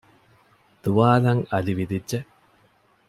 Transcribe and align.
ދުވާލަށް 0.81 1.43
އަލި 1.51 1.73
ވިލިއްޖެ 1.77 2.19